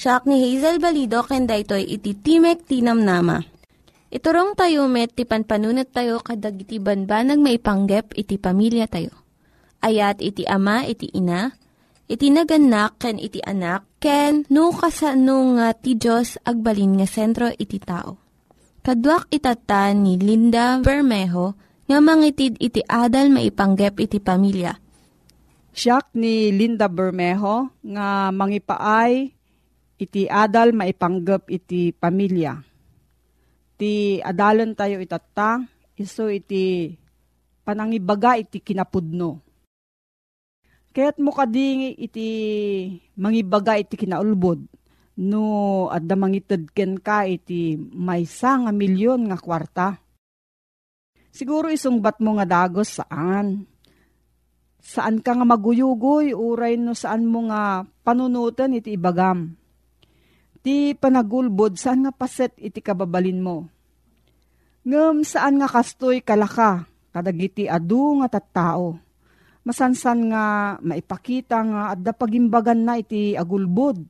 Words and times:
Siya 0.00 0.24
ni 0.24 0.40
Hazel 0.40 0.80
Balido, 0.80 1.20
kenda 1.28 1.60
ito'y 1.60 1.84
iti 1.84 2.16
Timek 2.16 2.64
Tinam 2.64 3.04
Nama. 3.04 3.36
Iturong 4.08 4.56
tayo 4.56 4.88
met, 4.88 5.12
ti 5.12 5.28
panpanunat 5.28 5.92
tayo 5.92 6.24
kadag 6.24 6.56
iti 6.56 6.80
banbanag 6.80 7.36
maipanggep 7.36 8.16
iti 8.16 8.40
pamilya 8.40 8.88
tayo. 8.88 9.12
Ayat 9.84 10.24
iti 10.24 10.48
ama, 10.48 10.88
iti 10.88 11.12
ina, 11.12 11.52
iti 12.08 12.32
naganak, 12.32 12.96
ken 12.96 13.20
iti 13.20 13.44
anak, 13.44 14.00
ken 14.00 14.48
no 14.48 14.72
kasano 14.72 15.60
nga 15.60 15.76
ti 15.76 16.00
Diyos 16.00 16.40
agbalin 16.48 16.96
nga 16.96 17.04
sentro 17.04 17.52
iti 17.52 17.76
tao. 17.76 18.16
Kaduak 18.80 19.28
itatan 19.28 20.00
ni 20.00 20.16
Linda 20.16 20.80
Bermejo, 20.80 21.60
nga 21.84 22.00
mangitid 22.00 22.56
iti 22.56 22.80
adal 22.88 23.28
maipanggep 23.28 24.00
iti 24.00 24.16
pamilya. 24.16 24.72
Siyak 25.76 26.16
ni 26.16 26.48
Linda 26.56 26.88
Bermejo 26.88 27.68
nga 27.84 28.32
mangipaay 28.32 29.39
iti 30.00 30.24
adal 30.24 30.72
maipanggep 30.72 31.52
iti 31.52 31.92
pamilya. 31.92 32.56
Ti 33.76 34.24
adalan 34.24 34.72
tayo 34.72 34.96
itata, 34.96 35.60
iso 36.00 36.32
iti 36.32 36.96
panangibaga 37.60 38.40
iti 38.40 38.64
kinapudno. 38.64 39.44
Kaya't 40.90 41.20
mo 41.20 41.30
kading 41.30 42.00
iti 42.00 42.28
mangibaga 43.20 43.78
iti 43.78 43.94
kinaulbod, 43.94 44.64
no 45.20 45.44
adda 45.92 46.16
mangitid 46.16 46.72
ken 46.72 46.98
ka 46.98 47.28
iti 47.28 47.76
maysa 47.78 48.64
nga 48.64 48.72
milyon 48.74 49.30
nga 49.30 49.38
kwarta 49.38 50.00
Siguro 51.30 51.70
isungbat 51.70 52.18
mo 52.18 52.36
nga 52.38 52.46
dagos 52.46 52.98
saan? 52.98 53.64
Saan 54.82 55.22
ka 55.22 55.38
nga 55.38 55.46
maguyugoy, 55.46 56.34
uray 56.34 56.74
no 56.74 56.92
saan 56.98 57.22
mo 57.22 57.46
nga 57.46 57.86
panunutan 58.02 58.74
iti 58.74 58.98
ibagam. 58.98 59.54
Ti 60.60 60.92
panagulbod, 60.92 61.80
saan 61.80 62.04
nga 62.04 62.12
paset 62.12 62.52
iti 62.60 62.84
kababalin 62.84 63.40
mo? 63.40 63.68
Ngem 64.84 65.24
saan 65.24 65.60
nga 65.60 65.68
kastoy 65.68 66.20
kalaka, 66.20 66.84
kadagiti 67.12 67.64
adu 67.64 68.20
nga 68.20 68.28
tattao. 68.28 69.00
Masansan 69.64 70.32
nga 70.32 70.44
maipakita 70.80 71.58
nga 71.64 71.82
adda 71.92 72.12
pagimbagan 72.12 72.80
na 72.80 73.00
iti 73.00 73.36
agulbod. 73.36 74.04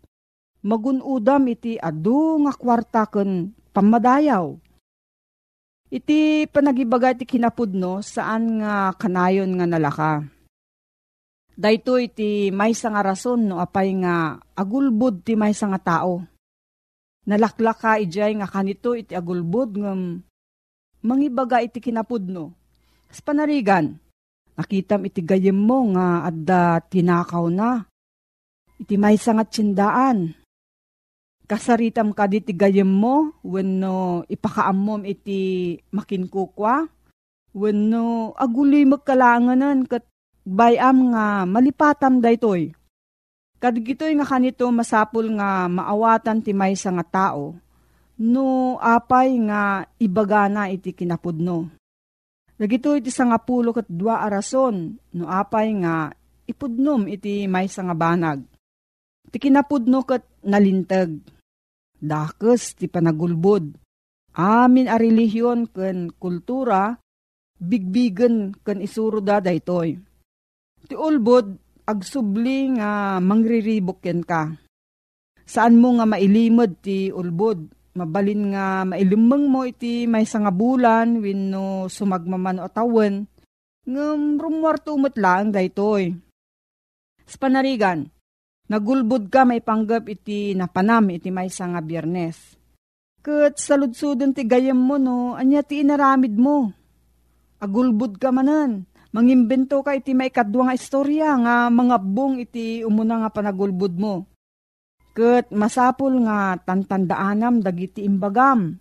Magunudam 0.66 1.46
iti 1.50 1.78
adu 1.78 2.38
nga 2.46 2.52
kwarta 2.54 3.06
ken 3.08 3.54
pamadayaw 3.70 4.54
Iti 5.90 6.46
panagibaga 6.46 7.18
ti 7.18 7.26
kinapudno 7.26 7.98
saan 7.98 8.62
nga 8.62 8.94
kanayon 8.94 9.58
nga 9.58 9.66
nalaka. 9.66 10.22
Dayto 11.58 11.98
iti 11.98 12.54
may 12.54 12.70
nga 12.70 13.02
rason 13.02 13.50
no 13.50 13.58
apay 13.58 13.98
nga 13.98 14.38
agulbud 14.54 15.26
ti 15.26 15.34
may 15.34 15.50
nga 15.50 15.82
tao. 15.82 16.22
Nalaklaka 17.30 18.02
ijay 18.02 18.34
nga 18.42 18.50
kanito 18.50 18.98
iti 18.98 19.14
agulbud 19.14 19.78
ngam 19.78 20.18
mangibaga 21.06 21.62
iti 21.62 21.78
kinapudno. 21.78 22.50
As 23.06 23.22
panarigan, 23.22 23.94
nakitam 24.58 25.06
iti 25.06 25.22
gayem 25.22 25.54
mo 25.54 25.94
nga 25.94 26.26
adda 26.26 26.82
tinakaw 26.90 27.46
na. 27.46 27.86
Iti 28.82 28.98
may 28.98 29.14
nga 29.14 29.46
tsindaan 29.46 30.34
kasaritam 31.50 32.14
ka 32.14 32.30
di 32.30 32.42
gayem 32.54 32.86
mo, 32.86 33.34
wenno 33.42 34.22
ipakaammom 34.30 35.02
iti 35.02 35.74
makinkukwa, 35.90 36.86
wenno 37.58 38.30
aguloy 38.38 38.86
magkalanganan 38.86 39.82
kat 39.86 40.06
bayam 40.46 41.10
nga 41.10 41.42
malipatam 41.50 42.22
daytoy. 42.22 42.70
Kadigitoy 43.60 44.16
nga 44.16 44.24
kanito 44.24 44.64
masapul 44.72 45.36
nga 45.36 45.68
maawatan 45.68 46.40
ti 46.40 46.56
maysa 46.56 46.88
nga 46.96 47.04
tao, 47.04 47.52
no 48.16 48.76
apay 48.80 49.36
nga 49.44 49.84
ibagana 50.00 50.72
iti 50.72 50.96
kinapudno. 50.96 51.68
Dagito 52.56 52.96
iti 52.96 53.12
sangapulo 53.12 53.76
kat 53.76 53.84
dua 53.88 54.24
arason, 54.24 54.96
no 55.12 55.24
apay 55.28 55.76
nga 55.76 56.08
ipudnom 56.48 57.04
iti 57.04 57.44
maysa 57.44 57.84
nga 57.84 57.92
banag. 57.92 58.40
Ti 59.28 59.36
kinapudno 59.36 60.08
kat 60.08 60.24
nalintag 60.48 61.20
dakes 62.00 62.80
ti 62.80 62.88
panagulbod. 62.88 63.76
Amin 64.40 64.88
a 64.88 64.96
relihiyon 64.96 65.68
ken 65.68 66.08
kultura, 66.16 66.96
bigbigen 67.60 68.56
ken 68.64 68.80
isuro 68.80 69.20
da 69.20 69.36
daytoy. 69.44 70.00
Ti 70.88 70.96
ulbod, 70.96 71.69
agsubli 71.86 72.76
nga 72.76 73.20
mangriribok 73.20 74.04
ken 74.04 74.20
ka. 74.24 74.52
Saan 75.46 75.78
mo 75.78 75.96
nga 75.98 76.06
mailimod 76.06 76.78
ti 76.82 77.10
ulbod, 77.10 77.70
mabalin 77.98 78.54
nga 78.54 78.86
mailimeng 78.86 79.50
mo 79.50 79.66
iti 79.66 80.06
may 80.06 80.24
nga 80.24 80.52
bulan 80.54 81.18
wenno 81.18 81.90
sumagmaman 81.90 82.62
o 82.62 82.70
tawen, 82.70 83.26
ngem 83.86 84.38
rumwarto 84.38 84.94
lang 85.18 85.50
daytoy. 85.50 86.14
Sa 87.26 87.36
panarigan, 87.38 88.10
Nagulbud 88.70 89.34
ka 89.34 89.42
may 89.42 89.58
panggap 89.58 90.06
iti 90.06 90.54
napanam 90.54 91.10
iti 91.10 91.34
may 91.34 91.50
nga 91.50 91.82
biyernes. 91.82 92.54
Kat 93.18 93.58
saludsudon 93.58 94.30
ti 94.30 94.46
gayam 94.46 94.78
mo 94.78 94.94
no, 94.94 95.34
anya 95.34 95.66
ti 95.66 95.82
inaramid 95.82 96.38
mo. 96.38 96.70
Agulbud 97.58 98.22
ka 98.22 98.30
manan. 98.30 98.86
Mangimbento 99.10 99.82
ka 99.82 99.98
iti 99.98 100.14
may 100.14 100.30
kadwa 100.30 100.70
nga 100.70 100.78
istorya 100.78 101.34
nga 101.42 101.66
mga 101.66 101.96
bung 101.98 102.38
iti 102.38 102.86
umuna 102.86 103.26
nga 103.26 103.30
panagulbud 103.34 103.94
mo. 103.98 104.30
Ket 105.10 105.50
masapul 105.50 106.22
nga 106.22 106.54
tantandaanam 106.62 107.58
dagiti 107.58 108.06
imbagam. 108.06 108.78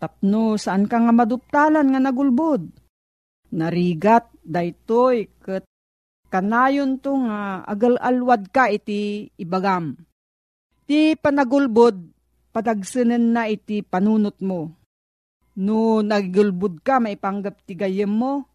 Tapno 0.00 0.56
saan 0.56 0.88
ka 0.88 0.96
nga 1.04 1.12
maduptalan 1.12 1.84
nga 1.84 2.00
nagulbod. 2.00 2.64
Narigat 3.52 4.32
daytoy 4.40 5.28
ket 5.44 5.68
kanayon 6.32 6.96
to 6.96 7.12
nga 7.28 7.60
agal-alwad 7.68 8.48
ka 8.48 8.72
iti 8.72 9.28
ibagam. 9.36 10.00
Ti 10.88 11.12
panagulbod 11.20 12.00
padagsanen 12.56 13.36
na 13.36 13.44
iti 13.52 13.84
panunot 13.84 14.40
mo. 14.40 14.72
No 15.60 16.00
nagulbod 16.00 16.80
ka 16.80 17.04
maipanggap 17.04 17.60
ti 17.68 17.76
gayem 17.76 18.08
mo, 18.08 18.48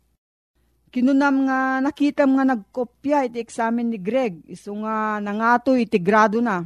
Kinunam 0.94 1.50
nga 1.50 1.82
nakitam 1.82 2.38
nga 2.38 2.46
nagkopya 2.46 3.26
iti 3.26 3.42
examen 3.42 3.90
ni 3.90 3.98
Greg. 3.98 4.46
Iso 4.46 4.78
nga 4.86 5.18
nangato 5.18 5.74
iti 5.74 5.98
grado 5.98 6.38
na. 6.38 6.62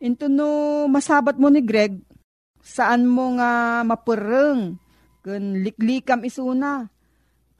Into 0.00 0.32
no 0.32 0.88
masabat 0.88 1.36
mo 1.36 1.52
ni 1.52 1.60
Greg, 1.60 2.00
saan 2.64 3.04
mo 3.04 3.36
nga 3.36 3.84
mapureng, 3.84 4.80
kun 5.20 5.60
liklikam 5.60 6.24
isuna, 6.24 6.88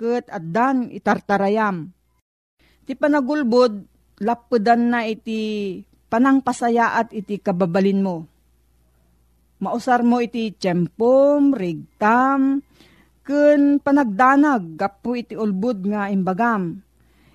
ket 0.00 0.32
addan 0.32 0.88
itartarayam. 0.88 1.92
Ti 2.88 2.96
panagulbod, 2.96 3.84
lapudan 4.24 4.88
na 4.88 5.04
iti 5.04 5.76
panangpasayaat 6.08 7.12
iti 7.12 7.36
kababalin 7.36 8.00
mo. 8.00 8.24
Mausar 9.60 10.00
mo 10.00 10.24
iti 10.24 10.56
tiyempom, 10.56 11.52
rigtam, 11.52 12.64
kun 13.24 13.78
panagdanag 13.80 14.76
gapu 14.76 15.20
iti 15.20 15.36
ulbud 15.36 15.86
nga 15.86 16.08
imbagam. 16.08 16.80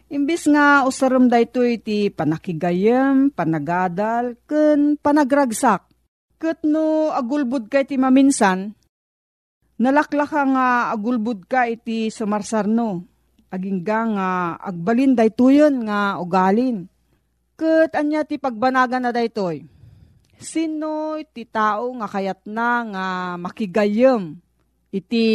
Imbis 0.06 0.46
nga 0.46 0.86
usaram 0.86 1.26
dayto 1.26 1.66
iti 1.66 2.14
panakigayem, 2.14 3.34
panagadal, 3.34 4.38
kun 4.46 5.02
panagragsak. 5.02 5.90
Kat 6.38 6.62
no 6.62 7.10
agulbud 7.10 7.72
ka 7.72 7.82
iti 7.82 7.98
maminsan, 7.98 8.78
nalaklaka 9.82 10.42
nga 10.46 10.68
agulbud 10.94 11.50
ka 11.50 11.66
iti 11.66 12.14
sumarsarno. 12.14 13.02
Agingga 13.50 14.00
nga 14.14 14.30
agbalin 14.60 15.16
daytoyon 15.16 15.88
nga 15.88 16.20
ugalin. 16.20 16.86
Kat 17.56 17.96
anya 17.96 18.28
ti 18.28 18.36
pagbanaga 18.36 19.00
na 19.00 19.16
daytoy. 19.16 19.64
Sino 20.36 21.16
iti 21.16 21.48
tao 21.48 21.88
nga 21.96 22.08
kayat 22.12 22.44
na 22.44 22.84
nga 22.84 23.06
makigayem 23.40 24.44
iti 24.96 25.26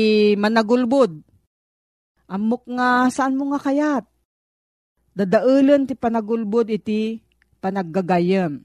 managulbod. 0.41 1.21
Amok 2.33 2.65
nga 2.73 3.12
saan 3.12 3.37
mo 3.37 3.53
nga 3.53 3.61
kayat? 3.61 4.05
Dadaulan 5.12 5.85
ti 5.85 5.93
panagulbod 5.93 6.73
iti 6.73 7.21
panaggagayam. 7.61 8.65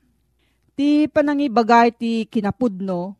Ti 0.76 1.12
panangibagay 1.12 1.92
ti 1.92 2.24
kinapudno, 2.32 3.16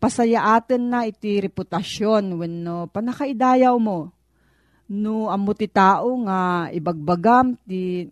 pasayaaten 0.00 0.82
na 0.88 1.04
iti 1.08 1.40
reputasyon 1.40 2.36
wenno 2.40 2.88
panakaidayaw 2.88 3.76
mo. 3.76 4.12
No 4.88 5.32
amo 5.32 5.52
ti 5.56 5.68
tao 5.68 6.12
nga 6.28 6.68
ibagbagam 6.68 7.56
ti 7.64 8.08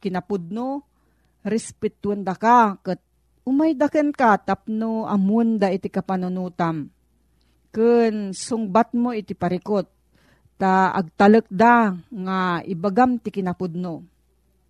kinapudno, 0.00 0.82
respetuan 1.44 2.24
da 2.24 2.32
ka, 2.34 2.80
kat 2.80 2.98
umay 3.44 3.76
daken 3.76 4.10
ka 4.10 4.40
tapno 4.40 5.04
amun 5.06 5.60
da 5.60 5.68
iti 5.70 5.92
kapanunutam 5.92 6.90
ken 7.72 8.36
sungbat 8.36 8.92
mo 8.92 9.16
iti 9.16 9.32
parikot 9.32 9.88
ta 10.60 10.92
agtalek 10.94 11.48
da 11.48 11.96
nga 12.12 12.60
ibagam 12.68 13.18
ti 13.18 13.32
kinapudno. 13.32 14.04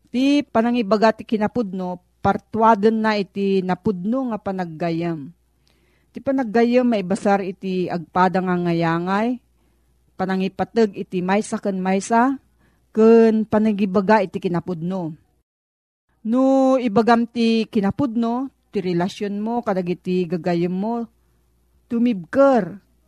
Ti 0.09 0.47
panangibaga 0.47 1.13
ti 1.13 1.27
kinapudno 1.27 2.01
partuaden 2.23 3.03
na 3.03 3.19
iti 3.19 3.61
napudno 3.61 4.31
nga 4.31 4.39
panaggayam. 4.39 5.35
Ti 6.15 6.19
panaggayam 6.23 6.87
maibasar 6.87 7.43
iti 7.43 7.91
agpada 7.91 8.39
nga 8.39 8.55
ngayangay, 8.55 9.43
panangipateg 10.15 10.95
iti 10.95 11.19
maysa 11.21 11.59
ken 11.59 11.83
maysa, 11.83 12.39
ken 12.95 13.43
panagibaga 13.49 14.23
iti 14.23 14.39
kinapudno. 14.39 15.19
No 16.23 16.79
ibagam 16.79 17.27
ti 17.27 17.67
kinapudno, 17.67 18.53
ti 18.71 18.79
relasyon 18.79 19.43
mo 19.43 19.65
kadagiti 19.67 20.23
gagayam 20.29 20.73
mo, 20.73 21.11
tumibker 21.91 22.79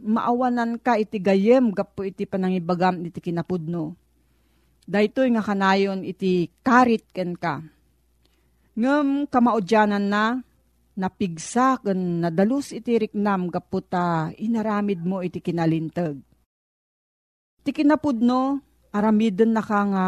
maawanan 0.00 0.76
ka 0.76 1.00
iti 1.00 1.16
gayem 1.20 1.72
gapo 1.72 2.04
iti 2.04 2.28
panangibagam 2.28 3.00
iti 3.04 3.20
kinapudno. 3.20 3.96
Daytoy 4.86 5.34
nga 5.34 5.42
kanayon 5.42 6.06
iti 6.06 6.46
karit 6.62 7.10
ken 7.10 7.34
ka. 7.34 7.58
Ngem 8.76 9.26
kamaudyanan 9.26 10.06
na 10.06 10.24
napigsa 10.94 11.80
ken 11.82 12.22
nadalus 12.22 12.70
iti 12.70 12.94
riknam 12.94 13.50
gapo 13.50 13.82
ta 13.82 14.30
inaramid 14.36 15.02
mo 15.02 15.24
iti 15.24 15.42
kinalintag. 15.42 16.20
Iti 17.64 17.70
kinapudno 17.82 18.62
aramiden 18.94 19.56
na 19.56 19.62
ka 19.64 19.80
nga 19.90 20.06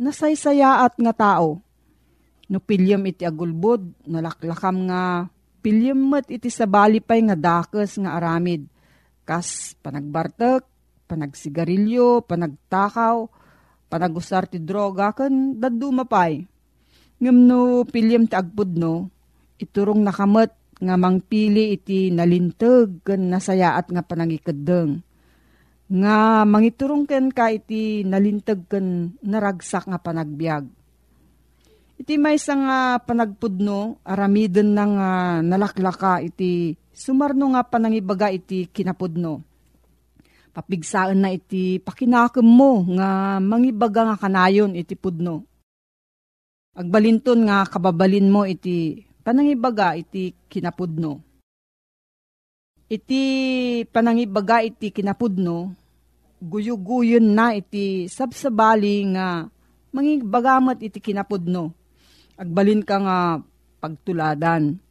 nasaysayaat 0.00 0.98
nga 0.98 1.14
tao. 1.14 1.62
No 2.48 2.64
pilyam 2.64 3.04
iti 3.04 3.28
agulbod, 3.28 4.08
nalaklakam 4.08 4.88
nga 4.88 5.28
pilyam 5.60 6.00
met 6.00 6.26
iti 6.32 6.48
sabalipay 6.48 7.20
nga 7.28 7.36
dakes 7.36 8.00
nga 8.00 8.16
aramid 8.16 8.64
kas 9.28 9.76
panagbartek, 9.84 10.64
panagsigarilyo, 11.04 12.24
panagtakaw, 12.24 13.28
panagusar 13.92 14.48
ti 14.48 14.56
droga, 14.56 15.12
kan 15.12 15.60
daddu 15.60 15.92
mapay. 15.92 16.48
Ngam 17.20 17.38
no 17.44 17.84
pilyam 17.84 18.24
ti 18.24 18.32
agpudno, 18.32 19.12
iturong 19.60 20.00
nakamet 20.00 20.56
nga 20.78 20.94
mangpili 20.94 21.74
iti 21.74 22.08
nalintag 22.14 23.04
kan 23.04 23.28
nasayaat 23.28 23.92
nga 23.92 24.00
panangikadeng. 24.00 25.04
Nga 25.88 26.16
mangiturong 26.48 27.04
ken 27.04 27.28
ka 27.28 27.52
iti 27.52 28.06
nalintag 28.08 28.64
kan 28.70 29.18
naragsak 29.20 29.84
nga 29.90 29.98
panagbiag. 30.00 30.64
Iti 31.98 32.14
may 32.14 32.38
nga 32.38 33.02
panagpudno, 33.02 33.98
aramiden 34.06 34.70
na 34.70 34.84
nga 34.86 35.10
nalaklaka 35.42 36.22
iti 36.22 36.78
sumarno 36.98 37.54
nga 37.54 37.62
panangibaga 37.62 38.26
iti 38.34 38.66
kinapudno. 38.66 39.46
Papigsaan 40.50 41.22
na 41.22 41.30
iti 41.30 41.78
pakinakem 41.78 42.42
mo 42.42 42.82
nga 42.98 43.38
mangibaga 43.38 44.10
nga 44.10 44.16
kanayon 44.18 44.74
iti 44.74 44.98
pudno. 44.98 45.46
Agbalinton 46.74 47.46
nga 47.46 47.62
kababalin 47.70 48.26
mo 48.26 48.42
iti 48.42 49.06
panangibaga 49.22 49.94
iti 49.94 50.34
kinapudno. 50.50 51.22
Iti 52.90 53.22
panangibaga 53.92 54.64
iti 54.64 54.88
kinapudno, 54.88 55.76
guyuguyon 56.40 57.36
na 57.36 57.52
iti 57.52 58.08
sabsabali 58.08 59.12
nga 59.12 59.44
mangibagamat 59.92 60.80
iti 60.80 60.98
kinapudno. 60.98 61.70
Agbalin 62.40 62.80
ka 62.80 62.96
nga 62.96 63.18
pagtuladan 63.78 64.87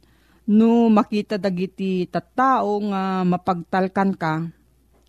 No 0.48 0.88
makita 0.88 1.36
dagiti 1.36 2.08
tattao 2.08 2.80
nga 2.88 3.20
mapagtalkan 3.20 4.16
ka, 4.16 4.48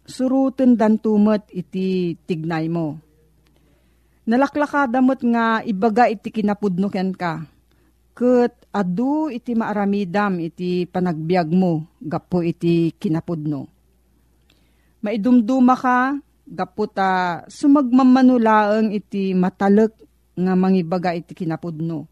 suruten 0.04 0.76
dan 0.76 1.00
tumet 1.00 1.48
iti 1.56 2.12
tignay 2.28 2.68
mo. 2.68 3.00
Nalaklakadamot 4.28 5.24
nga 5.24 5.64
ibaga 5.64 6.12
iti 6.12 6.28
kinapudno 6.28 6.92
ken 6.92 7.16
ka. 7.16 7.48
Ket 8.12 8.68
adu 8.76 9.32
iti 9.32 9.56
maaramidam 9.56 10.44
iti 10.44 10.84
panagbiag 10.84 11.48
mo, 11.56 11.88
gapo 12.04 12.44
iti 12.44 12.92
kinapudno. 13.00 13.64
Maidumduma 15.00 15.80
ka, 15.80 16.20
gapo 16.44 16.84
ta 16.92 17.42
sumagmamanulaeng 17.48 18.92
iti 18.92 19.32
matalek 19.32 19.96
nga 20.36 20.52
mangibaga 20.60 21.16
iti 21.16 21.32
kinapudno. 21.32 22.12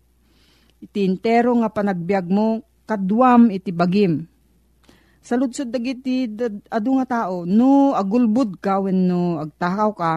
Iti 0.79 1.03
intero 1.03 1.51
nga 1.59 1.67
panagbiag 1.67 2.31
mo, 2.31 2.63
kadwam 2.87 3.51
iti 3.51 3.75
bagim. 3.75 4.23
Sa 5.19 5.35
lutsod 5.35 5.67
dagiti 5.69 6.25
adu 6.71 6.89
nga 6.97 7.27
tao, 7.27 7.43
no 7.43 7.91
agulbud 7.91 8.63
ka 8.63 8.79
when 8.79 9.11
no 9.11 9.43
agtakaw 9.43 9.91
ka, 9.91 10.11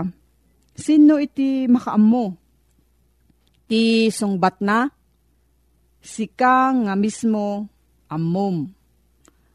sino 0.78 1.18
iti 1.18 1.66
makaammo? 1.66 2.38
Ti 3.66 4.06
sungbat 4.14 4.62
na? 4.62 4.86
sika 6.00 6.72
nga 6.72 6.94
mismo 6.96 7.68
ammom. 8.08 8.68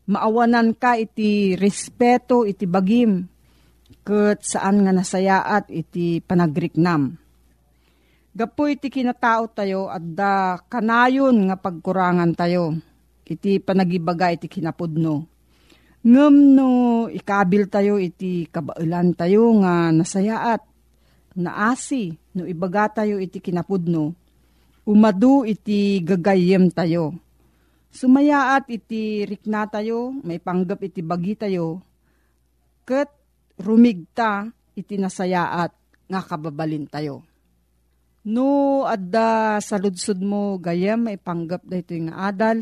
Maawanan 0.05 0.77
ka 0.77 1.01
iti 1.01 1.57
respeto 1.57 2.45
iti 2.45 2.69
bagim, 2.69 3.25
ket 4.05 4.45
saan 4.45 4.85
nga 4.85 4.93
nasayaat 4.93 5.73
iti 5.73 6.21
panagriknam. 6.21 7.17
Gapo 8.35 8.69
iti 8.69 8.93
kinatao 8.93 9.49
tayo 9.49 9.89
at 9.89 10.03
da 10.05 10.59
kanayon 10.69 11.49
nga 11.49 11.57
pagkurangan 11.57 12.37
tayo. 12.37 12.77
Iti 13.25 13.57
panagibaga 13.57 14.29
iti 14.29 14.45
kinapudno. 14.45 15.25
Ngem 16.05 16.35
no 16.53 16.69
ikabil 17.09 17.65
tayo 17.65 17.97
iti 17.97 18.45
kabailan 18.45 19.17
tayo 19.17 19.49
nga 19.65 19.89
nasayaat. 19.89 20.61
Naasi 21.35 22.13
no 22.37 22.45
ibaga 22.45 23.01
tayo 23.01 23.17
iti 23.17 23.41
kinapudno. 23.41 24.13
Umadu 24.85 25.41
iti 25.49 25.97
gagayem 26.05 26.69
tayo. 26.69 27.17
Sumayaat 27.89 28.69
iti 28.69 29.25
rikna 29.25 29.65
tayo, 29.65 30.13
may 30.21 30.37
panggap 30.37 30.83
iti 30.85 31.01
bagi 31.01 31.33
tayo. 31.33 31.81
Ket 32.85 33.09
rumigta 33.57 34.45
iti 34.77 34.99
nasayaat 35.01 35.73
nga 36.05 36.21
kababalin 36.21 36.85
tayo. 36.85 37.25
No, 38.25 38.83
adda 38.85 39.57
sa 39.57 39.81
ludsud 39.81 40.21
mo 40.21 40.61
gayam 40.61 41.09
may 41.09 41.17
panggap 41.17 41.65
da 41.65 41.81
ito 41.81 41.97
yung 41.97 42.13
adal 42.13 42.61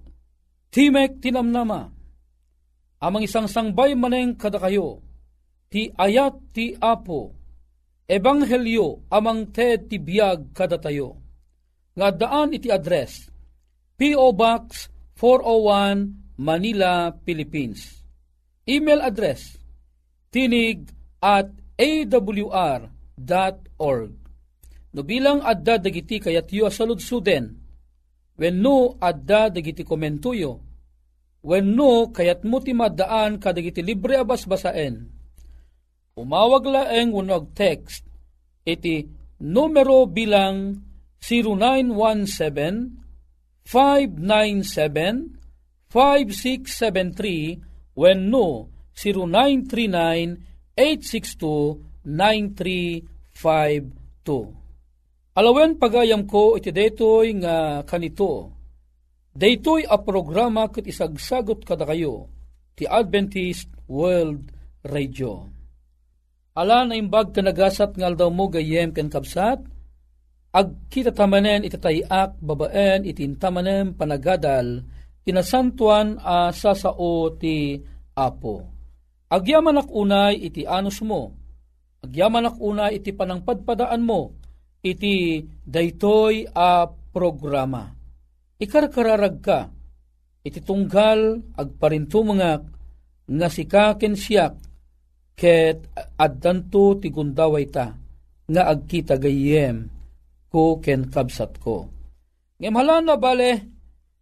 Timek 0.71 1.19
tinamnama, 1.19 1.91
amang 3.03 3.27
isang 3.27 3.51
sangbay 3.51 3.91
maneng 3.91 4.39
kada 4.39 4.55
kayo, 4.55 5.03
ti 5.67 5.91
ayat 5.91 6.55
ti 6.55 6.71
apo, 6.79 7.35
ebanghelyo 8.07 9.03
amang 9.11 9.51
te 9.51 9.75
ti 9.83 9.99
biyag 9.99 10.55
kada 10.55 10.79
tayo. 10.79 11.19
Nga 11.91 12.07
daan 12.15 12.55
iti 12.55 12.71
address, 12.71 13.27
P.O. 13.99 14.31
Box 14.31 14.87
401 15.19 16.39
Manila, 16.39 17.13
Philippines. 17.21 18.01
Email 18.63 19.03
address, 19.03 19.59
tinig 20.31 20.87
at 21.19 21.51
awr.org. 21.77 22.89
No 24.91 25.01
bilang 25.03 25.43
adda 25.43 25.83
dagiti 25.83 26.23
kayat 26.23 26.47
yu 26.49 26.63
asaludsuden, 26.63 27.60
wenno 28.41 28.97
adda 28.97 29.53
dagiti 29.53 29.85
komentuyo, 29.85 30.57
wenno 31.45 32.09
kayat 32.09 32.41
mo 32.41 32.57
ti 32.57 32.73
madaan 32.73 33.37
kadagiti 33.37 33.85
libre 33.85 34.17
abas 34.17 34.49
basaen. 34.49 35.05
Umawag 36.17 36.65
laeng 36.65 37.13
wenno 37.13 37.53
text 37.53 38.01
iti 38.65 39.05
numero 39.37 40.09
bilang 40.09 40.81
0917 41.21 42.97
597 43.61 45.37
5673 45.93 47.93
wenno 47.93 48.73
0939 48.97 50.73
862 50.73 51.93
9352 52.01 54.60
Alawen 55.31 55.79
pagayam 55.79 56.27
ko 56.27 56.59
iti 56.59 56.75
daytoy 56.75 57.39
nga 57.39 57.87
kanito. 57.87 58.51
Daytoy 59.31 59.87
a 59.87 59.95
programa 59.95 60.67
ket 60.67 60.91
isagsagot 60.91 61.63
kada 61.63 61.87
kayo 61.87 62.27
ti 62.75 62.83
Adventist 62.83 63.71
World 63.87 64.51
Radio. 64.83 65.47
Ala 66.51 66.83
na 66.83 66.99
imbag 66.99 67.31
kanagasat 67.31 67.95
ngal 67.95 68.19
daw 68.19 68.27
mo 68.27 68.51
gayem 68.51 68.91
ken 68.91 69.07
kabsat, 69.07 69.63
agkita 70.51 71.15
tamanen 71.15 71.63
itatayak 71.63 72.35
babaen 72.43 73.07
itintamanen 73.07 73.95
panagadal 73.95 74.83
inasantuan 75.23 76.19
a 76.19 76.51
sasao 76.51 77.31
ti 77.39 77.79
Apo. 78.11 78.67
Agyaman 79.31 79.79
ak 79.79 79.87
unay 79.95 80.43
iti 80.43 80.67
anus 80.67 80.99
mo, 80.99 81.31
agyaman 82.03 82.51
unay 82.59 82.99
iti 82.99 83.15
panangpadpadaan 83.15 84.03
mo, 84.03 84.35
iti 84.81 85.45
daytoy 85.61 86.49
a 86.51 86.89
programa. 86.89 87.93
Ikarkararag 88.61 89.37
ka, 89.41 89.69
iti 90.41 90.61
tunggal 90.61 91.41
agparintumangak 91.57 92.61
nga 93.31 93.47
sikaken 93.47 94.17
siyak 94.17 94.57
ket 95.37 95.85
addanto 96.17 96.97
ti 97.01 97.09
gundaway 97.09 97.65
ta 97.69 97.93
nga 98.51 98.63
agkita 98.67 99.17
gayem 99.17 99.87
ko 100.51 100.77
ken 100.83 101.07
kabsat 101.07 101.57
ko. 101.61 101.87
Ngem 102.61 102.77
na 102.77 103.15
bale, 103.17 103.51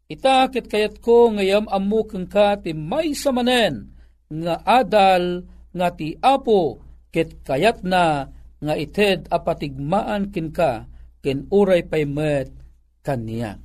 ita 0.08 0.48
ket 0.48 0.72
kayat 0.72 1.02
ko 1.04 1.34
ngayam 1.34 1.68
ammo 1.68 2.06
ka 2.08 2.56
ti 2.62 2.72
may 2.72 3.12
samanen 3.12 3.92
nga 4.30 4.62
adal 4.64 5.44
nga 5.74 5.88
ti 5.92 6.16
apo 6.22 6.80
ket 7.10 7.42
kayat 7.44 7.84
na 7.84 8.30
nga 8.60 8.74
ited 8.76 9.32
apatigmaan 9.32 10.32
kin 10.32 10.52
ka 10.52 10.88
ken 11.24 11.48
uray 11.52 11.88
pay 11.88 12.04
met 12.04 12.52
kaniya. 13.04 13.60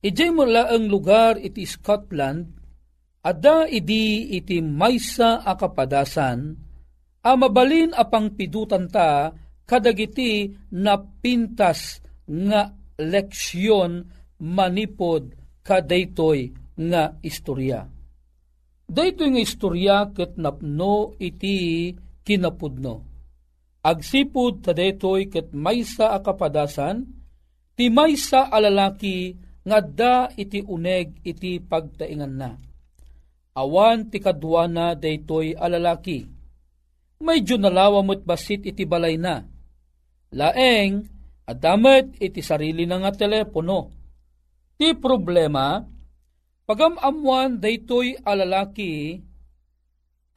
Ijay 0.00 0.30
mo 0.32 0.48
ang 0.48 0.88
lugar 0.88 1.36
iti 1.36 1.68
Scotland, 1.68 2.56
ada 3.20 3.68
idi 3.68 4.32
iti 4.32 4.64
maysa 4.64 5.44
akapadasan, 5.44 6.56
a 7.20 7.32
mabalin 7.36 7.92
apang 7.92 8.32
pidutan 8.32 8.88
ta 8.88 9.28
kadagiti 9.68 10.48
na 10.72 10.96
pintas 10.96 12.00
nga 12.24 12.72
leksyon 12.96 14.08
manipod 14.40 15.36
kadaytoy 15.60 16.48
nga 16.80 17.20
istorya. 17.20 17.84
Daytoy 18.88 19.28
nga 19.36 19.42
istorya 19.44 19.96
ket 20.16 20.40
napno 20.40 21.12
iti 21.20 21.92
kinapudno 22.24 23.09
agsipud 23.80 24.60
tadetoy 24.60 25.32
ket 25.32 25.52
maysa 25.56 26.12
akapadasan 26.16 27.08
ti 27.76 27.88
maysa 27.88 28.52
alalaki 28.52 29.34
ngadda 29.64 30.36
iti 30.36 30.60
uneg 30.64 31.20
iti 31.24 31.60
pagtaingan 31.60 32.34
na. 32.36 32.50
Awan 33.56 34.08
ti 34.08 34.22
kadwana 34.22 34.96
daytoy 34.96 35.52
alalaki. 35.58 36.24
Medyo 37.20 37.60
nalawa 37.60 38.00
mo't 38.00 38.24
basit 38.24 38.64
iti 38.64 38.88
balay 38.88 39.20
na. 39.20 39.44
Laeng, 40.32 41.04
adamet 41.44 42.16
iti 42.22 42.40
sarili 42.40 42.88
na 42.88 43.02
nga 43.02 43.12
telepono. 43.12 43.92
Ti 44.80 44.96
problema, 44.96 45.84
pagamamuan 46.64 47.60
daytoy 47.60 48.16
alalaki 48.24 49.20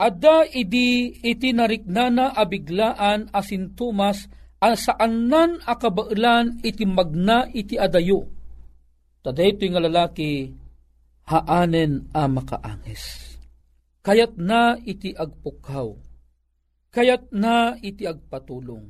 Ada 0.04 0.52
idi 0.52 1.16
iti 1.24 1.56
nariknana 1.56 2.36
abiglaan 2.36 3.32
asintumas 3.32 4.28
saan 4.60 5.32
nan 5.32 5.64
akabailan 5.64 6.60
iti 6.60 6.84
magna 6.84 7.48
iti 7.48 7.80
adayo. 7.80 8.28
Taday 9.24 9.56
ito 9.56 9.64
nga 9.72 9.80
lalaki 9.80 10.52
haanen 11.32 12.12
a 12.12 12.28
makaangis. 12.28 13.04
Kayat 14.04 14.36
na 14.36 14.76
iti 14.84 15.16
agpukaw. 15.16 15.96
Kayat 16.92 17.32
na 17.32 17.80
iti 17.80 18.04
agpatulong. 18.04 18.84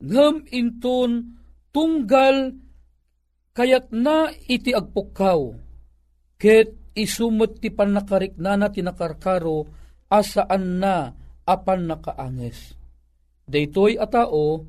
Ngam 0.00 0.48
inton 0.48 1.36
tunggal 1.68 2.56
kayat 3.52 3.92
na 3.92 4.32
iti 4.48 4.72
agpukaw. 4.72 5.52
ket 6.40 6.74
isumot 6.98 7.62
ti 7.62 7.70
pannakariknana 7.70 8.72
ti 8.74 8.82
nakarkaro 8.82 9.81
asaan 10.12 10.76
na 10.76 11.16
apan 11.48 11.88
nakaanges. 11.88 12.76
Daytoy 13.48 13.96
a 13.96 14.04
tao, 14.04 14.68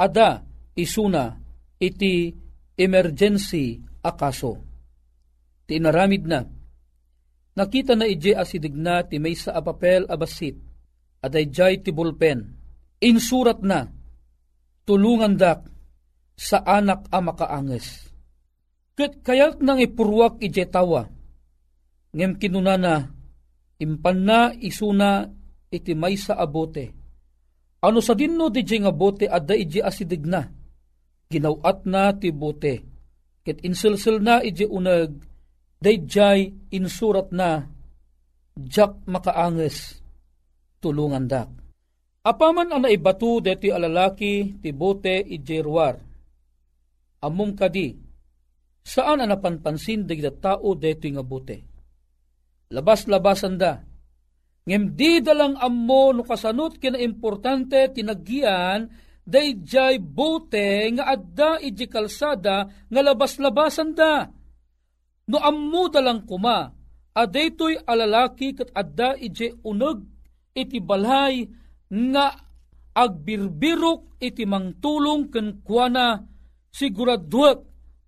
ada 0.00 0.40
isuna 0.72 1.36
iti 1.76 2.32
emergency 2.80 3.76
akaso. 4.00 4.56
Ti 5.68 5.76
inaramid 5.76 6.24
na. 6.24 6.40
Nakita 7.60 7.92
na 7.92 8.08
ije 8.08 8.32
asidig 8.32 8.72
na 8.72 9.04
ti 9.04 9.20
may 9.20 9.36
sa 9.36 9.52
apapel 9.60 10.08
abasit, 10.08 10.56
aday 11.20 11.46
jay 11.52 11.74
ti 11.84 11.92
bulpen. 11.92 12.56
Insurat 13.00 13.60
na, 13.60 13.84
tulungan 14.88 15.36
dak 15.36 15.68
sa 16.36 16.64
anak 16.64 17.04
a 17.12 17.20
makaanges. 17.20 18.08
Kat 18.96 19.20
kayat 19.24 19.60
nang 19.60 19.80
ipurwak 19.80 20.40
ije 20.40 20.64
tawa, 20.68 21.08
ngem 22.12 22.36
kinunana, 22.36 23.19
impan 23.80 24.18
na 24.22 24.40
isuna 24.52 25.24
iti 25.72 25.96
may 25.96 26.20
sa 26.20 26.36
abote. 26.36 26.92
Ano 27.80 28.04
sa 28.04 28.12
dinno 28.12 28.52
di 28.52 28.60
nga 28.60 28.92
bote 28.92 29.24
adda 29.24 29.56
iji 29.56 29.80
asidig 29.80 30.28
na. 30.28 30.44
Ginawat 31.32 31.88
na 31.88 32.12
ti 32.12 32.28
bote. 32.28 32.74
Ket 33.40 33.64
insilsil 33.64 34.20
na 34.20 34.44
iji 34.44 34.68
unag, 34.68 35.16
dayjay 35.80 36.52
insurat 36.76 37.32
na, 37.32 37.64
jak 38.60 39.00
makaanges, 39.08 40.04
tulungan 40.84 41.24
dak. 41.24 41.48
Apaman 42.20 42.68
ang 42.68 42.84
naibatu 42.84 43.40
deti 43.40 43.72
alalaki 43.72 44.60
ti 44.60 44.76
bote 44.76 45.24
iji 45.24 45.64
ruwar. 45.64 45.96
Among 47.24 47.56
kadi, 47.56 47.96
saan 48.84 49.24
ang 49.24 49.32
napanpansin 49.32 50.04
di 50.04 50.20
tao 50.36 50.76
deti 50.76 51.08
nga 51.16 51.24
bote? 51.24 51.69
Labas-labasan 52.70 53.58
da, 53.58 53.82
Ngem 54.70 54.94
di 54.94 55.18
dalang 55.18 55.56
ammo 55.58 56.14
no 56.14 56.22
kasanot 56.22 56.78
kina 56.78 57.00
importante 57.00 57.90
tinaggian 57.90 58.86
dayjay 59.26 59.98
bote 59.98 60.86
nga 60.94 61.10
adda 61.16 61.58
iji 61.58 61.90
kalsada 61.90 62.68
nga 62.68 63.00
labas-labasan 63.00 63.90
da. 63.96 64.28
No 65.26 65.38
ammo 65.42 65.90
dalang 65.90 66.22
kuma, 66.22 66.70
adaytoy 67.16 67.82
alalaki 67.82 68.54
kat 68.54 68.70
adda 68.70 69.18
iji 69.18 69.58
uneg 69.66 70.06
iti 70.54 70.78
balay 70.78 71.48
nga 71.90 72.26
agbirbirok 72.94 74.22
iti 74.22 74.44
mangtulong 74.46 75.32
ken 75.32 75.66
kuana 75.66 76.20
siguraduak 76.70 77.58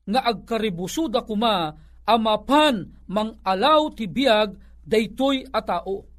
nga 0.07 0.21
agkaribusuda 0.21 1.27
kuma 1.27 1.75
amapan 2.09 2.91
mang 3.11 3.39
alaw 3.47 3.91
ti 3.95 4.09
biag 4.09 4.57
daytoy 4.83 5.47
a 5.53 5.61
tao 5.63 6.13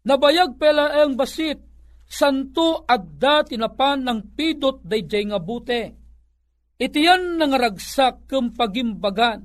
Nabayag 0.00 0.56
pela 0.56 1.04
ang 1.04 1.12
basit, 1.12 1.60
santo 2.08 2.88
adda 2.88 3.44
tinapan 3.44 4.00
ng 4.00 4.20
pidot 4.32 4.80
dayjay 4.80 5.28
nga 5.28 5.36
bute. 5.36 5.82
Itiyan 6.80 7.36
nangaragsak 7.36 8.24
kem 8.24 8.56
pagimbagan. 8.56 9.44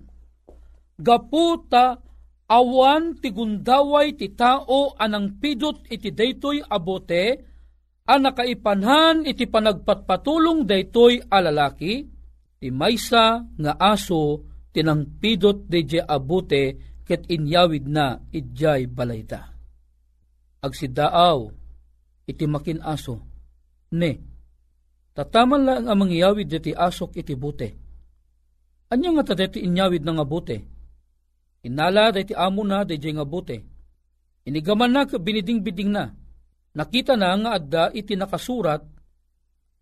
Gaputa 0.96 2.00
awan 2.48 3.20
ti 3.20 3.36
gundaway 3.36 4.15
ti 4.15 4.32
tao 4.32 4.96
anang 4.96 5.36
pidot 5.44 5.84
iti 5.92 6.15
daytoy 6.15 6.63
abote, 6.63 7.25
ang 8.08 8.22
nakaipanhan 8.24 9.27
iti 9.27 9.51
panagpatpatulong 9.51 10.63
daytoy 10.63 11.20
alalaki, 11.27 12.08
ti 12.63 12.68
maysa 12.72 13.44
nga 13.44 13.74
aso 13.75 14.55
tinang 14.75 15.08
pidot 15.24 15.72
dayjay 15.72 16.03
abote 16.03 16.75
ket 17.08 17.24
inyawid 17.32 17.88
na 17.88 18.20
idjay 18.36 18.91
balayda 18.91 19.55
agsidaaw 20.65 21.46
iti 22.25 22.50
makin 22.50 22.82
aso. 22.82 23.22
Ne, 23.94 24.17
tataman 25.14 25.61
lang 25.61 25.85
ang 25.85 26.01
mangyawid 26.01 26.50
iti 26.50 26.74
asok 26.74 27.22
iti 27.22 27.38
bute. 27.38 27.70
Anya 28.90 29.14
nga 29.14 29.33
tadeti 29.33 29.61
inyawid 29.61 30.01
na 30.01 30.18
nga 30.18 30.25
bute? 30.25 30.57
Inala 31.66 32.09
dati 32.14 32.33
amo 32.33 32.66
na 32.66 32.81
dati 32.81 33.09
nga 33.14 33.25
bute. 33.25 33.57
Inigaman 34.46 34.94
na 34.94 35.09
biniding-biding 35.09 35.90
na. 35.90 36.14
Nakita 36.75 37.18
na 37.18 37.33
nga 37.33 37.51
adda 37.57 37.83
iti 37.94 38.14
nakasurat 38.14 38.83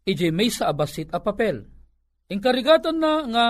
iti 0.03 0.31
may 0.31 0.51
sa 0.51 0.71
abasit 0.71 1.11
a 1.11 1.19
papel. 1.19 1.67
Inkarigatan 2.31 2.95
na 2.99 3.13
nga 3.27 3.45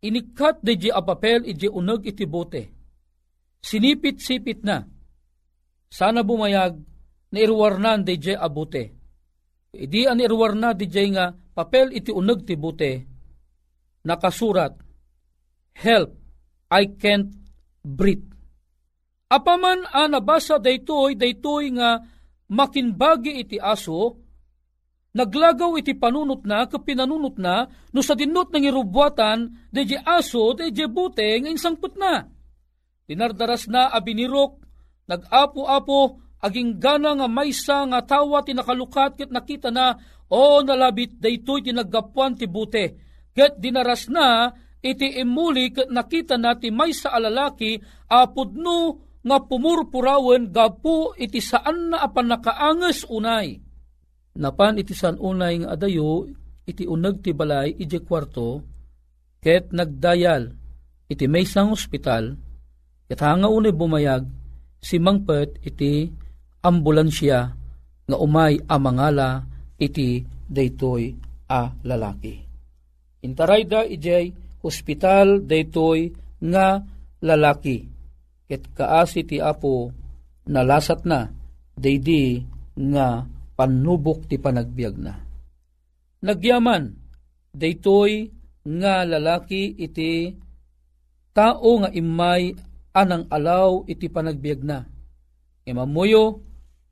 inikat 0.00 0.64
di 0.64 0.88
a 0.88 1.00
papel 1.04 1.44
iti 1.48 1.68
unag 1.68 2.04
iti 2.08 2.24
bote. 2.24 2.62
Sinipit-sipit 3.60 4.64
na 4.64 4.80
sana 5.90 6.24
bumayag 6.24 6.80
na 7.30 7.38
irwarnan 7.38 8.06
di 8.06 8.16
jay 8.16 8.38
abute. 8.38 8.84
Idi 9.70 10.06
an 10.06 10.18
irwarna 10.18 10.74
di 10.74 10.86
nga 10.88 11.30
papel 11.30 11.94
iti 11.94 12.10
uneg 12.10 12.42
ti 12.46 12.54
bute. 12.58 12.92
Nakasurat, 14.00 14.74
Help, 15.76 16.16
I 16.72 16.96
can't 16.96 17.30
breathe. 17.84 18.32
Apaman 19.30 19.86
a 19.86 20.08
nabasa 20.08 20.58
daytoy 20.58 21.14
daytoy 21.14 21.76
nga 21.78 22.00
makinbagi 22.50 23.44
iti 23.44 23.56
aso, 23.60 24.19
naglagaw 25.16 25.74
iti 25.78 25.94
panunot 25.98 26.46
na, 26.46 26.66
kapinanunot 26.70 27.36
na, 27.38 27.66
no 27.90 28.00
sa 28.02 28.14
dinot 28.14 28.54
ng 28.54 28.66
irubwatan, 28.70 29.68
de 29.74 29.82
aso, 30.06 30.54
de 30.54 30.86
bute, 30.86 31.28
nga 31.42 31.50
insangput 31.50 31.98
na. 31.98 32.30
Dinardaras 33.10 33.66
na 33.66 33.90
abinirok, 33.90 34.62
nag-apo-apo 35.10 36.22
aging 36.40 36.80
gana 36.80 37.18
nga 37.18 37.28
maysa 37.28 37.84
nga 37.90 38.00
tawa 38.00 38.40
tinakalukat 38.40 39.18
ket 39.18 39.30
nakita 39.34 39.68
na 39.68 39.98
o 40.30 40.64
nalabit 40.64 41.20
daytoy 41.20 41.60
tinaggapuan 41.60 42.38
ti 42.38 42.48
bute 42.48 42.96
ket 43.36 43.60
dinaras 43.60 44.08
na 44.08 44.48
iti 44.80 45.20
imuli 45.20 45.74
ket 45.74 45.92
nakita 45.92 46.40
na 46.40 46.56
ti 46.56 46.72
maysa 46.72 47.12
alalaki 47.12 47.76
apudno 48.08 49.04
nga 49.20 49.36
pumurpurawen 49.44 50.48
gapu 50.48 51.12
iti 51.20 51.44
saan 51.44 51.92
na 51.92 52.00
apan 52.08 52.32
nakaanges 52.32 53.04
unay 53.12 53.60
napan 54.38 54.78
iti 54.78 54.94
saan 54.94 55.18
unay 55.18 55.64
nga 55.64 55.74
adayo 55.74 56.28
iti 56.68 56.86
uneg 56.86 57.24
ti 57.24 57.34
balay 57.34 57.74
iti 57.74 57.98
kwarto 58.02 58.62
ket 59.42 59.74
nagdayal 59.74 60.54
iti 61.10 61.24
maysang 61.26 61.74
ospital 61.74 62.38
ket 63.10 63.20
hanga 63.24 63.50
unay 63.50 63.74
bumayag 63.74 64.28
si 64.78 65.02
mangpet 65.02 65.58
iti 65.66 66.06
ambulansya 66.62 67.38
nga 68.10 68.16
umay 68.18 68.58
amangala 68.66 69.44
iti 69.80 70.24
daytoy 70.50 71.14
a 71.46 71.70
lalaki. 71.86 72.34
Intarayda 73.22 73.86
ijay 73.86 74.32
hospital 74.64 75.44
daytoy 75.44 76.10
nga 76.40 76.82
lalaki. 77.22 77.86
Ket 78.50 78.72
kaasi 78.74 79.22
ti 79.22 79.38
apo 79.38 79.94
nalasat 80.50 81.06
na 81.06 81.30
daydi 81.78 82.42
nga 82.74 83.24
panubok 83.60 84.24
ti 84.24 84.40
panagbiag 84.40 84.96
na. 84.96 85.20
Nagyaman 86.24 86.96
daytoy 87.52 88.32
nga 88.64 89.04
lalaki 89.04 89.76
iti 89.76 90.32
tao 91.36 91.84
nga 91.84 91.92
imay 91.92 92.56
anang 92.96 93.28
alaw 93.28 93.84
iti 93.84 94.08
panagbiag 94.08 94.64
na. 94.64 94.80
Imamuyo 95.68 96.40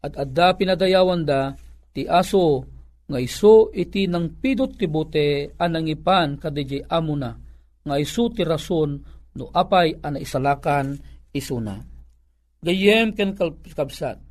at 0.05 0.13
adda 0.21 0.61
pinadayawan 0.61 1.25
da 1.25 1.57
ti 1.97 2.05
aso 2.05 2.69
nga 3.09 3.17
iso 3.17 3.73
iti 3.73 4.05
nang 4.05 4.37
pidot 4.37 4.77
ti 4.77 4.85
bote 4.93 5.57
anang 5.57 5.89
ipan 5.89 6.37
kadiji 6.37 6.85
amo 6.85 7.17
na 7.17 7.33
nga 7.81 7.97
iso 7.97 8.29
ti 8.29 8.45
rason 8.45 9.01
no 9.41 9.49
apay 9.57 9.97
ana 10.05 10.21
isalakan 10.21 11.01
isuna. 11.33 11.81
Gayem 12.61 13.17
ken 13.17 13.33
kabsat. 13.73 14.28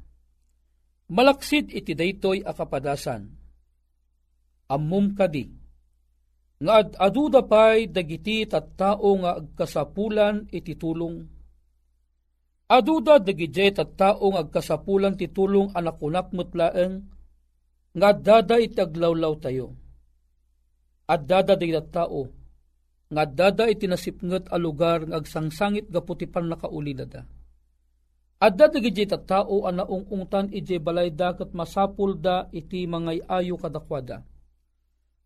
Malaksid 1.08 1.72
iti 1.72 1.96
daytoy 1.96 2.44
akapadasan. 2.44 3.32
Ammum 4.68 5.16
kadi 5.16 5.48
nga 6.58 6.82
ad 6.82 6.98
aduda 6.98 7.46
pay 7.46 7.88
dagiti 7.88 8.44
tattao 8.50 9.14
nga 9.22 9.38
agkasapulan 9.38 10.50
iti 10.50 10.74
tulong 10.74 11.38
Aduda 12.68 13.24
dagijay 13.24 13.72
at 13.80 13.96
taong 13.96 14.36
agkasapulan 14.36 15.16
ti 15.16 15.32
tulong 15.32 15.72
anak 15.72 16.04
unak 16.04 16.36
mutlaeng 16.36 17.00
nga 17.96 18.12
dada 18.12 18.60
iti 18.60 18.76
aglawlaw 18.84 19.40
tayo. 19.40 19.72
At 21.08 21.24
dada 21.24 21.56
di 21.56 21.72
tao 21.88 22.28
nga 23.08 23.24
dada 23.24 23.72
iti 23.72 23.88
nasipnget 23.88 24.52
a 24.52 24.60
lugar 24.60 25.08
nga 25.08 25.16
agsangsangit 25.16 25.88
gaputi 25.88 26.28
pan 26.28 26.52
nakaulidada. 26.52 27.24
Adda 28.38 28.70
dagijay 28.70 29.10
at 29.10 29.26
tao 29.26 29.66
anaong 29.66 30.14
ungtan 30.14 30.54
ije 30.54 30.78
balay 30.78 31.10
dakat 31.10 31.58
masapul 31.58 32.14
da 32.14 32.46
iti 32.54 32.86
mangay 32.86 33.18
ayo 33.26 33.58
kadakwada. 33.58 34.22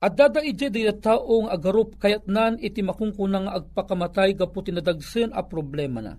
At 0.01 0.17
dada 0.17 0.39
ije 0.41 0.71
di 0.71 0.87
taong 0.87 1.51
agarup 1.51 1.99
kayat 1.99 2.25
nan 2.25 2.57
iti 2.57 2.79
makungkunang 2.81 3.51
agpakamatay 3.51 4.33
gapu 4.33 4.63
tinadagsen 4.63 5.29
a 5.35 5.43
problema 5.43 5.99
na. 6.01 6.15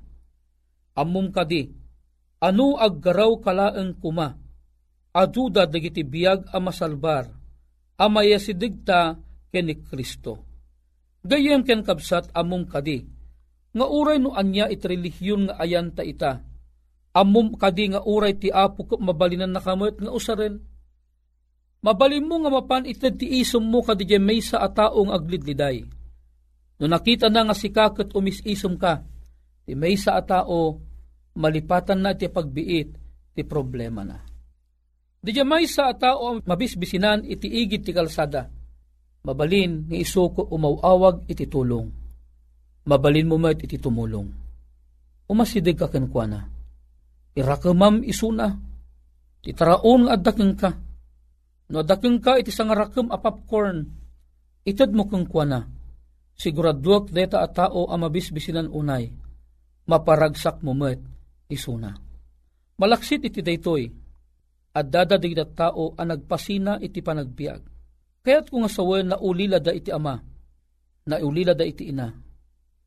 Amum 0.93 1.33
kadi, 1.33 1.73
ano 2.45 2.77
aggaraw 2.77 3.41
kalaeng 3.41 3.97
kuma, 3.97 4.37
aduda 5.17 5.65
dagiti 5.65 6.05
biyag 6.05 6.53
a 6.53 6.61
masalbar, 6.61 7.27
amaya 7.97 8.37
si 8.37 8.53
digta 8.53 9.17
ken 9.49 9.65
ni 9.67 9.81
Kristo. 9.81 10.45
Gayem 11.25 11.65
ken 11.65 11.81
kabsat 11.81 12.29
amum 12.37 12.69
kadi, 12.69 13.01
nga 13.73 13.87
uray 13.89 14.21
no 14.21 14.37
anya 14.37 14.69
it 14.69 14.85
nga 14.85 15.55
ayan 15.57 15.91
ta 15.97 16.05
ita, 16.05 16.52
amum 17.13 17.55
kadi 17.57 17.93
nga 17.93 18.01
uray 18.05 18.37
ti 18.37 18.49
apo 18.49 18.85
mabalinan 19.01 19.53
nakamot 19.53 20.01
nga 20.01 20.13
usaren, 20.13 20.61
Mabalim 21.83 22.31
mo 22.31 22.39
nga 22.39 22.51
mapan 22.55 22.87
ited 22.87 23.19
ti 23.19 23.43
isom 23.43 23.67
mo 23.67 23.83
kadije 23.83 24.23
may 24.23 24.39
sa 24.39 24.63
ataong 24.63 25.11
aglidliday. 25.11 25.83
No 26.79 26.87
nakita 26.87 27.27
na 27.27 27.43
nga 27.43 27.59
si 27.59 27.75
kakot 27.75 28.15
umisisom 28.15 28.79
ka, 28.79 29.03
ti 29.67 29.75
may 29.75 29.99
sa 29.99 30.15
atao, 30.15 30.79
malipatan 31.35 31.99
na 31.99 32.15
ti 32.15 32.31
pagbiit, 32.31 32.89
ti 33.35 33.43
problema 33.43 34.07
na. 34.07 34.23
Di 35.19 35.35
may 35.43 35.67
sa 35.67 35.91
atao 35.91 36.39
mabisbisinan 36.47 37.27
iti 37.27 37.51
igid 37.51 37.83
ti 37.83 37.91
kalsada. 37.91 38.47
Mabalin 39.23 39.91
ni 39.91 40.07
isuko 40.07 40.51
umawawag 40.55 41.27
iti 41.31 41.51
tulong. 41.51 41.87
Mabalin 42.87 43.27
mo 43.27 43.39
met 43.39 43.63
iti 43.63 43.79
tumulong. 43.79 44.27
Umasidig 45.31 45.79
ka 45.79 45.87
kenkwana. 45.87 46.43
Irakamam 47.33 48.05
isuna. 48.05 48.57
Titaraon 49.43 50.07
nga 50.07 50.15
adakeng 50.15 50.55
ka 50.55 50.71
No 51.73 51.81
dakeng 51.81 52.21
ka 52.21 52.37
iti 52.37 52.53
sangarakam 52.53 53.09
a 53.09 53.17
popcorn, 53.17 53.89
itad 54.69 54.93
mo 54.93 55.09
kong 55.09 55.25
kwa 55.25 55.65
Siguraduak 56.37 57.09
deta 57.09 57.41
a 57.41 57.49
tao 57.49 57.89
a 57.89 57.97
mabisbisinan 57.97 58.69
unay, 58.69 59.09
maparagsak 59.89 60.61
mo 60.61 60.77
met 60.77 61.01
isuna. 61.49 61.97
Malaksit 62.77 63.25
iti 63.25 63.41
daytoy, 63.41 63.89
at 64.73 64.87
dadadig 64.89 65.37
na 65.37 65.49
tao 65.49 65.97
a 65.97 66.03
nagpasina 66.05 66.81
iti 66.81 67.01
panagbiag. 67.01 67.61
Kaya't 68.25 68.49
kung 68.49 68.65
asawen 68.69 69.13
na 69.13 69.17
ulila 69.21 69.61
da 69.61 69.73
iti 69.73 69.93
ama, 69.93 70.17
na 71.09 71.17
ulila 71.21 71.57
da 71.57 71.65
iti 71.65 71.89
ina, 71.89 72.13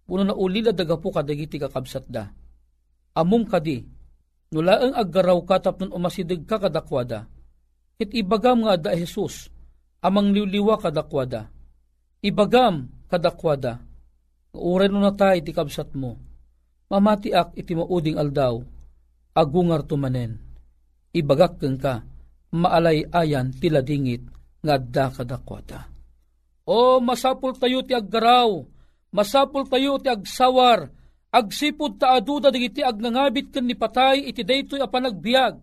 puno 0.06 0.26
na 0.26 0.34
ulila 0.34 0.74
da 0.74 0.86
gapu 0.86 1.10
kadagiti 1.10 1.58
kakabsat 1.58 2.06
da. 2.10 2.30
Among 3.18 3.46
kadi, 3.50 3.82
nulaang 4.54 4.94
aggaraw 4.94 5.40
ka 5.48 5.62
tapnon 5.62 5.94
umasidig 5.96 6.46
ka 6.46 6.62
kadakwada, 6.62 7.30
It 7.96 8.12
ibagam 8.12 8.68
nga 8.68 8.76
da 8.76 8.92
Jesus, 8.92 9.48
amang 10.04 10.36
liwliwa 10.36 10.76
kadakwada. 10.76 11.48
Ibagam 12.20 12.92
kadakwada. 13.08 13.80
Uray 14.56 14.92
no 14.92 15.00
natay 15.00 15.40
ti 15.40 15.56
kabsat 15.56 15.96
mo. 15.96 16.20
Mamatiak 16.92 17.56
iti 17.56 17.72
mauding 17.72 18.20
aldaw, 18.20 18.60
agungar 19.36 19.88
tumanen. 19.88 20.38
Ibagak 21.16 21.64
keng 21.64 21.80
ka, 21.80 22.04
maalay 22.52 23.08
ayan 23.16 23.56
tila 23.56 23.80
dingit 23.80 24.28
nga 24.60 24.76
da 24.76 25.08
kadakwada. 25.12 25.88
O 26.68 27.00
masapul 27.00 27.56
tayo 27.56 27.80
ti 27.86 27.96
aggaraw, 27.96 28.60
masapul 29.16 29.64
tayo 29.72 30.02
ti 30.04 30.12
agsawar, 30.12 30.92
agsipod 31.36 32.00
ta 32.00 32.15
aduda 32.15 32.48
digiti 32.48 32.80
agnangabit 32.80 33.52
ken 33.52 33.67
ni 33.67 33.76
patay 33.76 34.24
iti 34.32 34.48
daytoy 34.48 34.80
a 34.80 34.88
panagbiag 34.88 35.60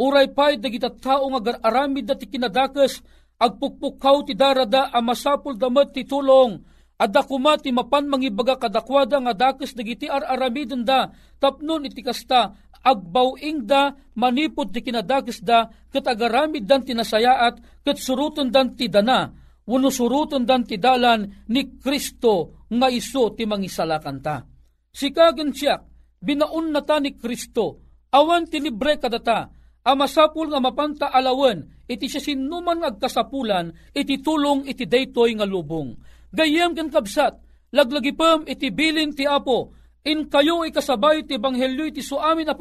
Uray 0.00 0.32
pay 0.32 0.56
dagita 0.56 0.88
tao 0.88 1.28
nga 1.30 1.60
aramid 1.62 2.08
dati 2.08 2.24
kinadakes 2.24 3.04
agpukpukaw 3.36 4.24
ti 4.24 4.32
darada 4.32 4.88
a 4.88 4.98
masapul 5.04 5.54
damat 5.54 5.92
ti 5.92 6.02
tulong. 6.02 6.58
Adda 6.96 7.26
kuma 7.26 7.58
ti 7.58 7.74
mapan 7.74 8.06
mangibaga 8.10 8.56
kadakwada 8.56 9.18
nga 9.22 9.34
dakes 9.34 9.74
dagiti 9.74 10.06
ar-aramiden 10.10 10.86
da 10.86 11.10
tapnon 11.38 11.86
iti 11.86 12.00
kasta. 12.00 12.56
Agbawing 12.82 13.62
da 13.62 13.94
manipod 14.18 14.74
ti 14.74 14.82
kinadakes 14.82 15.38
da 15.38 15.70
ket 15.92 16.02
agaramid 16.02 16.66
dan 16.66 16.82
tinasayaat 16.82 17.84
ket 17.86 17.98
suruton 18.00 18.50
dan 18.50 18.74
ti 18.74 18.90
dana. 18.90 19.30
Wano 19.62 19.94
suruton 19.94 20.42
dan 20.42 20.66
ti 20.66 20.82
dalan 20.82 21.46
ni 21.46 21.78
Kristo 21.78 22.66
nga 22.66 22.90
iso 22.90 23.30
ti 23.38 23.46
mangisalakan 23.46 24.18
ta. 24.18 24.51
Sikagen 24.92 25.56
siya, 25.56 25.80
binaun 26.20 26.68
na 26.68 26.84
ta 26.84 27.00
ni 27.00 27.16
Kristo, 27.16 27.80
awan 28.12 28.44
ti 28.44 28.60
libre 28.60 29.00
kadata, 29.00 29.48
amasapul 29.80 30.52
nga 30.52 30.60
mapanta 30.60 31.08
alawen, 31.08 31.88
iti 31.88 32.12
siya 32.12 32.20
sinuman 32.20 32.84
agkasapulan, 32.84 33.72
iti 33.96 34.20
tulong 34.20 34.68
iti 34.68 34.84
daytoy 34.84 35.32
nga 35.40 35.48
lubong. 35.48 35.96
Gayem 36.28 36.76
ken 36.76 36.92
kabsat, 36.92 37.40
laglagipem 37.72 38.44
iti 38.44 38.68
bilin 38.68 39.16
ti 39.16 39.24
apo, 39.24 39.72
in 40.04 40.28
kayo 40.28 40.60
ikasabay 40.68 41.24
ti 41.24 41.40
banghelyo 41.40 41.88
iti 41.88 42.04
suamin 42.04 42.52
a 42.52 42.54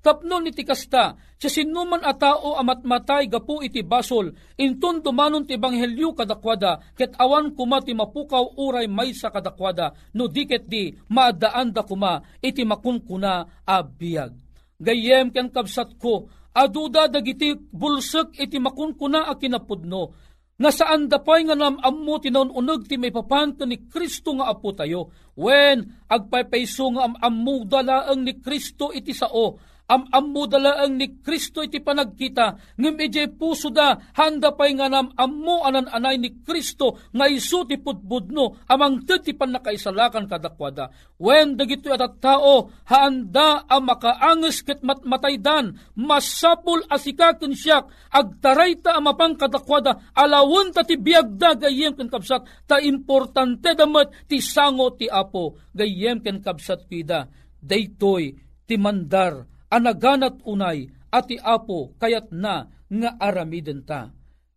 pagarian, 0.00 0.20
tapnon 0.20 0.48
iti 0.48 0.64
kasta, 0.64 1.16
siya 1.36 1.50
sinuman 1.50 2.00
a 2.02 2.12
tao 2.16 2.56
amatmatay 2.56 3.28
gapu 3.28 3.62
iti 3.62 3.84
basol, 3.84 4.32
inton 4.56 5.04
tumanon 5.04 5.46
ti 5.46 5.56
banghelyo 5.56 6.16
kadakwada, 6.16 6.80
ket 6.96 7.14
awan 7.20 7.52
kuma 7.54 7.80
ti 7.80 7.92
mapukaw 7.92 8.56
uray 8.56 8.88
may 8.88 9.12
sa 9.12 9.30
kadakwada, 9.30 9.92
no 10.16 10.28
diket 10.28 10.66
di 10.68 10.92
maadaan 11.12 11.72
da 11.72 11.82
kuma 11.84 12.20
iti 12.42 12.64
makunkuna 12.64 13.64
a 13.64 13.76
biyag. 13.84 14.32
Gayem 14.80 15.30
ken 15.30 15.52
kabsat 15.52 16.00
ko, 16.00 16.28
aduda 16.56 17.08
dagiti 17.08 17.54
bulsek 17.54 18.40
iti 18.40 18.56
makunkuna 18.56 19.28
a 19.28 19.36
kinapudno, 19.36 20.30
nga 20.60 20.68
saan 20.68 21.08
dapay 21.08 21.48
nga 21.48 21.56
nam 21.56 21.80
ammo 21.80 22.20
tinaununog 22.20 22.84
ti 22.84 23.00
may 23.00 23.08
papanto 23.08 23.64
ni 23.64 23.88
Kristo 23.88 24.36
nga 24.36 24.52
apo 24.52 24.76
tayo. 24.76 25.08
When 25.32 26.04
agpaypayso 26.04 26.84
nga 26.92 27.08
am 27.08 27.16
ammo 27.16 27.64
dalaang 27.64 28.20
ni 28.20 28.36
Kristo 28.44 28.92
iti 28.92 29.16
sao, 29.16 29.56
am 29.90 30.06
ammo 30.14 30.46
dalaang 30.46 30.94
ni 30.94 31.18
Kristo 31.18 31.66
iti 31.66 31.82
panagkita, 31.82 32.78
ngem 32.78 32.96
ije 33.02 33.26
puso 33.34 33.74
da, 33.74 33.98
handa 34.14 34.54
pay 34.54 34.78
nga 34.78 34.86
nam 34.86 35.10
ammo 35.18 35.66
anan 35.66 35.90
anay 35.90 36.14
ni 36.14 36.30
Kristo, 36.46 37.10
nga 37.10 37.26
iso 37.26 37.66
ti 37.66 37.74
putbudno, 37.74 38.62
amang 38.70 39.02
ti 39.02 39.34
panakaisalakan 39.34 40.30
kadakwada. 40.30 40.94
When 41.18 41.58
dagito 41.58 41.90
at 41.90 42.22
tao, 42.22 42.70
handa 42.86 43.66
ang 43.66 43.82
makaanges 43.82 44.62
ket 44.62 44.86
matmataydan, 44.86 45.98
masapul 45.98 46.86
asikaken 46.86 47.58
siyak, 47.58 47.90
agtaray 48.14 48.78
ta 48.78 48.94
amapang 48.94 49.34
kadakwada, 49.34 50.14
alawon 50.14 50.70
ta 50.70 50.86
ti 50.86 50.94
biagda 50.94 51.58
gayem 51.66 51.98
ken 51.98 52.06
kapsat, 52.06 52.46
ta 52.70 52.78
importante 52.78 53.74
damat 53.74 54.30
ti 54.30 54.38
sango 54.38 54.94
ti 54.94 55.10
apo, 55.10 55.58
gayem 55.74 56.22
ken 56.22 56.38
kapsat 56.38 56.86
pida, 56.86 57.26
daytoy 57.58 58.38
ti 58.70 58.78
mandar 58.78 59.59
anaganat 59.70 60.42
unay 60.42 60.90
ati 61.10 61.38
apo 61.38 61.94
kayat 61.98 62.34
na 62.34 62.66
nga 62.90 63.10
aramiden 63.22 63.86
ta. 63.86 64.10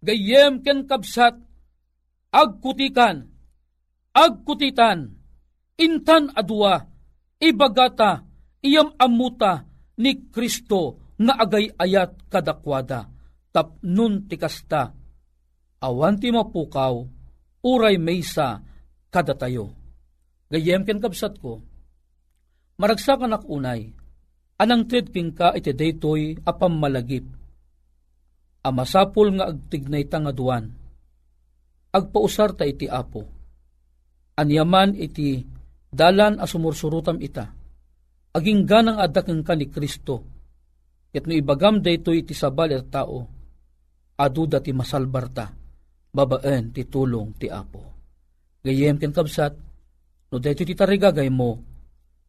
Gayem 0.03 0.59
ken 0.65 0.83
kabsat, 0.83 1.39
agkutikan, 2.33 3.29
agkutitan, 4.11 5.15
intan 5.79 6.27
adua, 6.35 6.83
ibagata, 7.39 8.27
iyam 8.59 8.91
amuta 8.99 9.63
ni 10.01 10.27
Kristo 10.27 11.13
nga 11.15 11.39
agay 11.39 11.71
ayat 11.79 12.27
kadakwada, 12.27 13.07
tapnun 13.55 14.27
tikasta, 14.27 14.91
awan 15.79 16.19
ti 16.19 16.35
mapukaw, 16.35 16.99
uray 17.63 17.95
maysa 17.95 18.59
kadatayo. 19.07 19.71
Gayem 20.51 20.83
ken 20.83 20.99
kabsat 20.99 21.39
ko, 21.39 21.63
maragsakan 22.75 23.39
ak 23.39 23.47
unay, 23.47 23.95
anang 24.63 24.87
tredking 24.87 25.35
ka 25.35 25.51
iti 25.51 25.75
daytoy 25.75 26.39
apam 26.47 26.79
malagip. 26.79 27.27
Amasapol 28.63 29.35
nga 29.35 29.51
agtignay 29.51 30.07
ta 30.07 30.23
nga. 30.23 30.31
Agpausar 31.93 32.55
ta 32.55 32.63
iti 32.63 32.87
apo. 32.87 33.27
Anyaman 34.39 34.95
iti 34.95 35.43
dalan 35.91 36.39
a 36.39 36.47
sumursurutam 36.47 37.19
ita. 37.19 37.45
Aging 38.33 38.65
ganang 38.65 38.97
adakeng 38.97 39.43
ka 39.43 39.53
ni 39.53 39.69
Kristo. 39.69 40.23
Ket 41.13 41.29
no 41.29 41.35
ibagam 41.35 41.83
daytoy 41.83 42.25
iti 42.25 42.33
sabal 42.33 42.73
at 42.73 42.89
tao. 42.89 43.19
Aduda 44.17 44.63
ti 44.63 44.73
masalbar 44.73 45.27
ta. 45.29 45.45
Babaen 46.09 46.73
ti 46.73 46.87
tulong 46.87 47.37
ti 47.37 47.51
apo. 47.51 47.93
Gayem 48.63 48.95
ken 48.95 49.11
kabsat, 49.11 49.53
no 50.31 50.39
daytoy 50.39 50.71
ti 50.71 50.73
tarigagay 50.73 51.27
mo, 51.27 51.59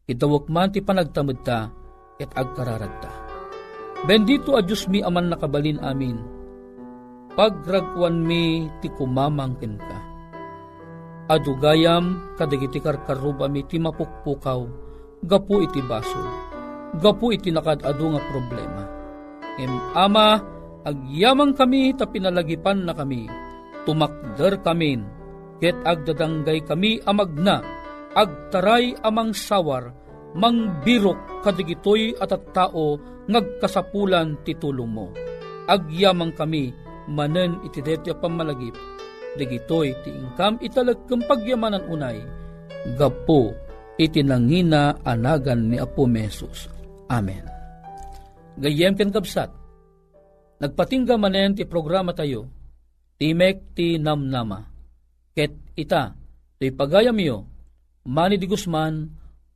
itawak 0.03 0.51
man 0.51 0.67
ti 0.67 0.83
panagtamad 0.83 1.39
ta, 1.47 1.71
et 2.19 2.31
agkararagta. 2.31 3.11
Bendito 4.05 4.53
a 4.55 4.61
Diyos 4.61 4.85
mi 4.91 5.01
aman 5.01 5.33
nakabalin 5.33 5.81
amin, 5.81 6.17
pagragwan 7.33 8.21
mi 8.21 8.69
ti 8.79 8.87
kumamangkin 8.93 9.75
ka. 9.81 9.99
Adugayam 11.25 12.37
kadagiti 12.37 12.77
karkaruba 12.77 13.49
mi 13.49 13.65
ti 13.65 13.81
mapukpukaw, 13.81 14.61
gapu 15.25 15.65
iti 15.65 15.81
baso, 15.81 16.21
gapu 17.01 17.33
iti 17.33 17.49
nakadado 17.49 18.13
nga 18.13 18.21
problema. 18.29 18.83
Em 19.57 19.73
ama, 19.97 20.37
agyamang 20.85 21.57
kami 21.57 21.97
ta 21.97 22.05
pinalagipan 22.05 22.85
na 22.85 22.93
kami, 22.93 23.25
tumakder 23.89 24.61
kamin, 24.61 25.01
ket 25.57 25.73
agdadanggay 25.81 26.61
kami 26.61 27.01
amagna, 27.09 27.63
agtaray 28.13 28.93
amang 29.01 29.33
sawar, 29.33 29.97
mangbirok 30.35 31.41
kadigitoy 31.41 32.11
at 32.19 32.35
at 32.35 32.43
tao 32.51 32.99
ngagkasapulan 33.31 34.35
titulong 34.43 34.91
mo. 34.91 35.07
Agyamang 35.65 36.35
kami, 36.35 36.69
manen 37.09 37.57
iti 37.65 37.81
detya 37.81 38.13
pamalagip, 38.19 38.75
digitoy 39.39 39.95
ti 40.05 40.13
ingkam 40.13 40.61
italag 40.61 40.99
kang 41.09 41.25
pagyamanan 41.25 41.81
unay, 41.89 42.21
gapo 42.99 43.55
iti 43.97 44.21
nangina 44.21 44.93
anagan 45.01 45.71
ni 45.73 45.81
Apo 45.81 46.05
Mesus. 46.05 46.69
Amen. 47.09 47.47
Gayem 48.61 48.93
ken 48.93 49.09
kabsat, 49.09 49.49
nagpatingga 50.61 51.17
manen 51.17 51.57
ti 51.57 51.65
programa 51.65 52.13
tayo, 52.13 52.45
Timek 53.15 53.71
ti 53.71 53.95
namnama, 53.95 54.59
ket 55.31 55.55
ita, 55.79 56.11
ti 56.59 56.67
pagayam 56.67 57.15
yo, 57.15 57.47
Manny 58.11 58.35
di 58.35 58.43
Guzman, 58.43 59.07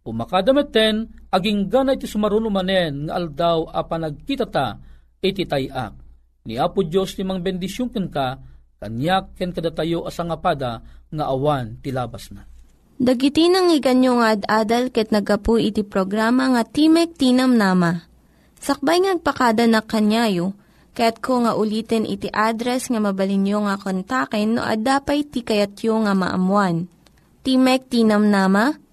pumakadamet 0.09 0.73
ten, 0.73 1.05
aging 1.29 1.69
gana 1.69 1.93
iti 1.93 2.09
sumaruno 2.09 2.49
manen, 2.49 3.05
nga 3.05 3.21
aldaw 3.21 3.69
a 3.69 3.85
panagkita 3.85 4.49
ta, 4.49 4.81
iti 5.21 5.45
tayak. 5.45 5.93
Ni 6.49 6.57
Apo 6.57 6.81
Diyos 6.81 7.13
ti 7.13 7.21
mang 7.21 7.45
bendisyon 7.45 7.93
ken 7.93 8.09
ka, 8.09 8.41
kanyak 8.81 9.37
ken 9.37 9.53
kadatayo 9.53 10.09
asangapada, 10.09 10.81
nga 11.13 11.25
awan 11.29 11.77
tilabas 11.85 12.33
na. 12.33 12.49
Dagiti 12.99 13.47
nang 13.47 13.71
iganyo 13.71 14.19
nga 14.19 14.35
ad-adal 14.35 14.91
ket 14.91 15.13
nagapu 15.13 15.55
iti 15.55 15.87
programa 15.87 16.51
nga 16.51 16.67
Timek 16.67 17.15
Tinam 17.15 17.55
Nama. 17.55 18.03
Sakbay 18.59 18.99
ngagpakada 18.99 19.63
na 19.71 19.79
kanyayo, 19.79 20.51
ket 20.91 21.23
ko 21.23 21.39
nga 21.47 21.55
ulitin 21.55 22.03
iti 22.03 22.27
address 22.27 22.91
nga 22.91 22.99
mabalinyo 22.99 23.63
nga 23.69 23.79
kontaken 23.79 24.59
no 24.59 24.67
ad-dapay 24.67 25.23
ti 25.23 25.47
kayatyo 25.47 25.95
nga 26.03 26.11
maamuan. 26.11 26.91
Timek 27.39 27.87
Tinam 27.87 28.27
Nama, 28.27 28.75